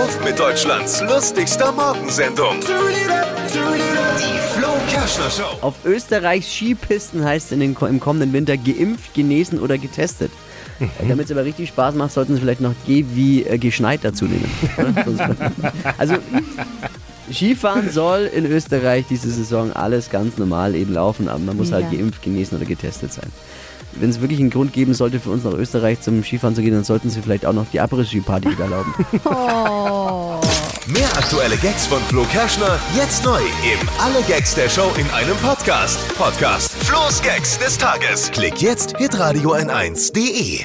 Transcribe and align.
Auf 0.00 0.24
mit 0.24 0.38
Deutschlands 0.38 1.02
lustigster 1.02 1.72
Morgensendung. 1.72 2.60
Die 2.60 4.58
Flo 4.58 4.68
Kerschner 4.88 5.28
Show. 5.28 5.58
Auf 5.60 5.74
Österreichs 5.84 6.50
Skipisten 6.50 7.22
heißt 7.22 7.46
es 7.46 7.52
in 7.52 7.60
den, 7.60 7.76
im 7.78 8.00
kommenden 8.00 8.32
Winter 8.32 8.56
geimpft, 8.56 9.12
genesen 9.12 9.60
oder 9.60 9.76
getestet. 9.76 10.30
Äh, 10.80 10.86
Damit 11.06 11.26
es 11.26 11.32
aber 11.32 11.44
richtig 11.44 11.68
Spaß 11.68 11.94
macht, 11.96 12.12
sollten 12.12 12.34
Sie 12.34 12.40
vielleicht 12.40 12.62
noch 12.62 12.72
G 12.86 13.04
wie 13.12 13.42
äh, 13.42 13.58
geschneit 13.58 14.00
dazu 14.02 14.24
nehmen. 14.24 14.50
also 15.98 16.14
Skifahren 17.32 17.90
soll 17.90 18.22
in 18.32 18.46
Österreich 18.46 19.04
diese 19.08 19.30
Saison 19.30 19.72
alles 19.72 20.10
ganz 20.10 20.38
normal 20.38 20.74
eben 20.74 20.92
laufen, 20.94 21.28
aber 21.28 21.38
man 21.40 21.56
muss 21.56 21.72
halt 21.72 21.86
Ja. 21.90 21.98
geimpft, 21.98 22.22
genesen 22.22 22.56
oder 22.56 22.66
getestet 22.66 23.12
sein. 23.12 23.30
Wenn 23.92 24.10
es 24.10 24.20
wirklich 24.20 24.38
einen 24.38 24.50
Grund 24.50 24.72
geben 24.72 24.94
sollte, 24.94 25.18
für 25.18 25.30
uns 25.30 25.42
nach 25.42 25.52
Österreich 25.52 26.00
zum 26.00 26.22
Skifahren 26.22 26.54
zu 26.54 26.62
gehen, 26.62 26.72
dann 26.74 26.84
sollten 26.84 27.10
Sie 27.10 27.20
vielleicht 27.22 27.44
auch 27.44 27.52
noch 27.52 27.66
die 27.72 27.80
Abriss-Ski-Party 27.80 28.50
wieder 28.52 28.64
erlauben. 28.64 28.94
Mehr 30.86 31.08
aktuelle 31.16 31.56
Gags 31.56 31.86
von 31.86 32.00
Flo 32.08 32.24
Kerschner 32.32 32.78
jetzt 32.96 33.24
neu 33.24 33.38
im 33.40 33.88
Alle 33.98 34.22
Gags 34.28 34.54
der 34.54 34.68
Show 34.68 34.90
in 34.96 35.08
einem 35.10 35.36
Podcast. 35.38 35.98
Podcast 36.16 36.72
Flo's 36.84 37.20
Gags 37.22 37.58
des 37.58 37.78
Tages. 37.78 38.30
Klick 38.32 38.60
jetzt 38.62 38.96
hitradio 38.96 39.54
n1.de. 39.54 40.64